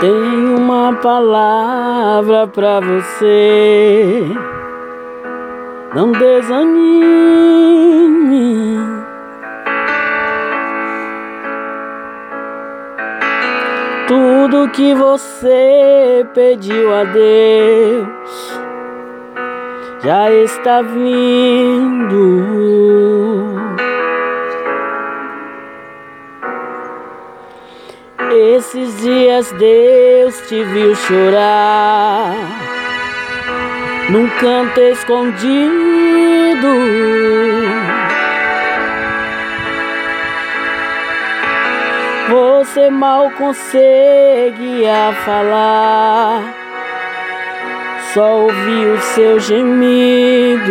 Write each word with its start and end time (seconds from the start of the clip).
Tenho 0.00 0.56
uma 0.56 0.92
palavra 1.02 2.46
para 2.46 2.78
você. 2.78 4.22
Não 5.92 6.12
desanime. 6.12 7.48
Tudo 14.06 14.68
que 14.68 14.94
você 14.94 16.24
pediu 16.32 16.94
a 16.94 17.02
Deus 17.02 18.60
já 20.04 20.30
está 20.30 20.80
vindo. 20.80 22.38
Esses 28.30 29.00
dias 29.00 29.50
Deus 29.52 30.40
te 30.48 30.62
viu 30.62 30.94
chorar 30.94 32.34
num 34.10 34.28
canto 34.40 34.80
escondido. 34.80 35.48
Você 42.28 42.90
mal 42.90 43.30
conseguia 43.30 45.14
falar, 45.24 46.54
só 48.12 48.42
ouviu 48.42 48.92
o 48.92 49.00
seu 49.00 49.40
gemido. 49.40 50.62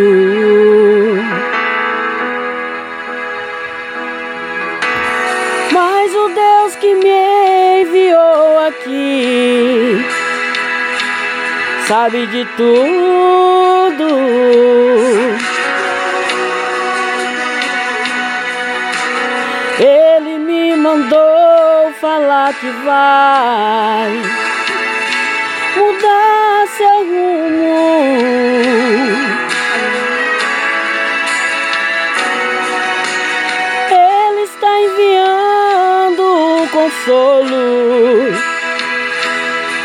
Sabe 11.88 12.28
de 12.28 12.46
tudo. 12.58 14.08
Ele 19.80 20.38
me 20.40 20.76
mandou 20.76 21.94
falar 22.02 22.54
que 22.54 22.70
vai 22.70 24.12
mudar 25.78 26.68
seu 26.78 26.98
rumo. 27.10 27.97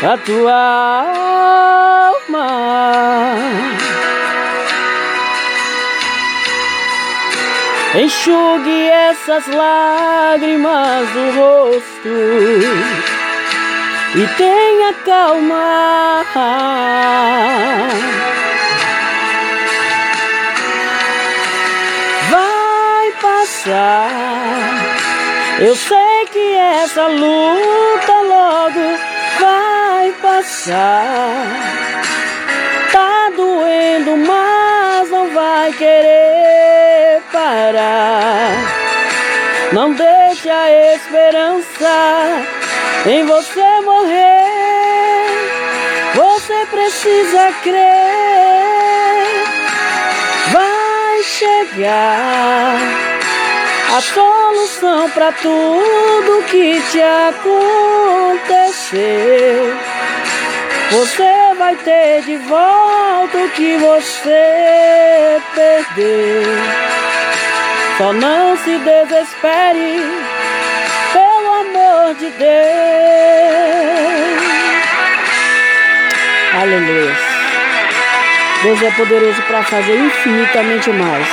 A 0.05 0.17
tua 0.17 0.53
alma. 2.11 2.47
Enxugue 7.95 8.89
essas 8.89 9.47
lágrimas 9.47 11.07
do 11.09 11.31
rosto 11.39 12.09
e 14.15 14.27
tenha 14.35 14.93
calma. 15.05 16.25
Vai 22.29 23.11
passar. 23.21 24.09
Eu 25.59 25.75
sei 25.75 26.25
que 26.31 26.55
essa 26.55 27.07
vai 27.07 27.82
Tá 32.91 33.31
doendo, 33.35 34.15
mas 34.15 35.09
não 35.09 35.33
vai 35.33 35.73
querer 35.73 37.21
parar. 37.31 38.51
Não 39.73 39.91
deixe 39.93 40.49
a 40.49 40.93
esperança 40.93 42.45
em 43.07 43.25
você 43.25 43.81
morrer. 43.81 44.43
Você 46.13 46.65
precisa 46.69 47.51
crer. 47.63 47.73
Vai 50.51 51.23
chegar 51.23 52.77
a 53.95 54.01
solução 54.01 55.09
para 55.09 55.31
tudo 55.31 56.43
que 56.45 56.79
te 56.91 57.01
aconteceu. 57.01 57.73
Você 60.93 61.55
vai 61.57 61.75
ter 61.77 62.21
de 62.21 62.37
volta 62.37 63.37
o 63.39 63.49
que 63.49 63.77
você 63.77 65.41
perdeu. 65.55 66.43
Só 67.97 68.13
não 68.13 68.55
se 68.57 68.77
desespere, 68.77 70.03
pelo 71.11 71.53
amor 71.61 72.13
de 72.13 72.29
Deus. 72.29 72.53
Aleluia. 76.61 77.17
Deus 78.61 78.83
é 78.83 78.91
poderoso 78.91 79.41
para 79.47 79.63
fazer 79.63 79.97
infinitamente 79.97 80.91
mais 80.91 81.27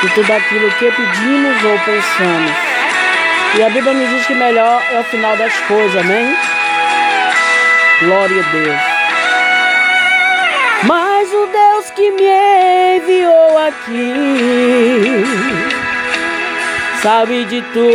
de 0.00 0.10
tudo 0.10 0.32
aquilo 0.32 0.70
que 0.70 0.92
pedimos 0.92 1.64
ou 1.64 1.78
pensamos. 1.80 2.52
E 3.58 3.64
a 3.64 3.68
Bíblia 3.68 3.94
nos 3.94 4.08
diz 4.10 4.26
que 4.26 4.34
melhor 4.34 4.80
é 4.92 5.00
o 5.00 5.04
final 5.04 5.36
das 5.36 5.52
coisas, 5.62 5.96
amém? 5.96 6.55
Glória 8.00 8.42
a 8.42 8.50
Deus. 8.52 8.80
Mas 10.82 11.32
o 11.32 11.46
Deus 11.46 11.90
que 11.92 12.10
me 12.10 12.96
enviou 12.96 13.58
aqui 13.58 15.24
sabe 17.00 17.46
de 17.46 17.62
tudo. 17.72 17.86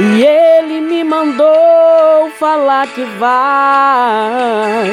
E 0.00 0.24
ele 0.24 0.80
me 0.80 1.04
mandou 1.04 2.30
falar 2.38 2.86
que 2.86 3.04
vai 3.18 4.90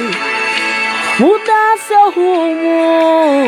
mudar 1.18 1.78
seu 1.88 2.12
rumo. 2.12 3.48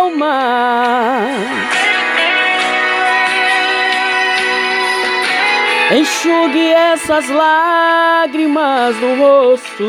alma. 0.03 1.29
Enxugue 5.91 6.71
essas 6.71 7.27
lágrimas 7.29 8.95
no 8.97 9.15
rosto 9.15 9.83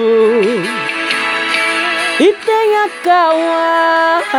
e 2.19 2.33
tenha 2.33 2.89
calma. 3.05 4.33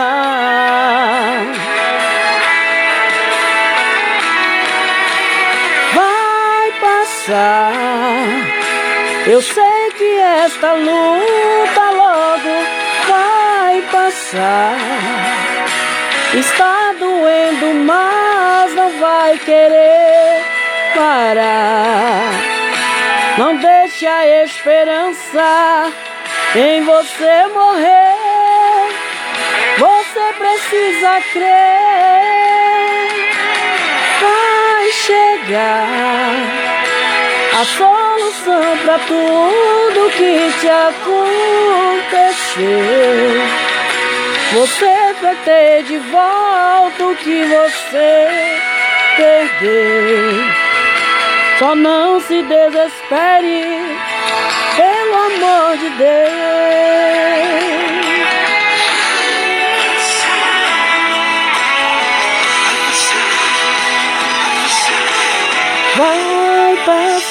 Vai 5.93 6.71
passar. 6.81 7.73
Eu 9.27 9.39
sei 9.39 9.80
que 10.01 10.17
esta 10.17 10.73
luta 10.73 11.91
logo 11.91 12.55
vai 13.07 13.81
passar. 13.91 14.75
Está 16.33 16.93
doendo, 16.97 17.75
mas 17.85 18.73
não 18.73 18.89
vai 18.99 19.37
querer 19.37 20.41
parar. 20.95 22.31
Não 23.37 23.57
deixe 23.57 24.07
a 24.07 24.43
esperança 24.43 25.91
em 26.55 26.83
você 26.83 27.45
morrer. 27.53 28.87
Você 29.77 30.33
precisa 30.39 31.21
crer. 31.31 32.21
Vai 34.19 34.91
chegar 34.93 36.60
a 37.61 37.65
solução 37.65 38.77
para 38.83 38.97
tudo 38.99 40.09
que 40.17 40.51
te 40.59 40.67
aconteceu. 40.67 41.11
Você 44.53 45.13
vai 45.21 45.35
ter 45.45 45.83
de 45.83 45.99
volta 45.99 47.05
o 47.05 47.15
que 47.17 47.43
você 47.43 48.59
perdeu. 49.15 50.43
Só 51.59 51.75
não 51.75 52.19
se 52.21 52.41
desespere, 52.41 53.95
pelo 54.75 55.15
amor 55.15 55.77
de 55.77 55.89
Deus. 55.99 56.41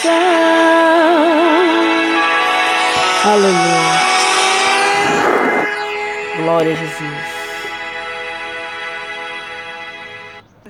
Passar. 0.00 0.10
Aleluia. 3.24 4.00
Glória 6.36 6.72
a 6.72 6.76
Jesus. 6.76 7.39